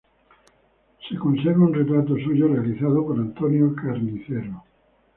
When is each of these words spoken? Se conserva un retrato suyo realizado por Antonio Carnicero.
Se 1.07 1.15
conserva 1.15 1.63
un 1.65 1.75
retrato 1.75 2.17
suyo 2.17 2.47
realizado 2.47 3.05
por 3.05 3.19
Antonio 3.19 3.75
Carnicero. 3.75 4.63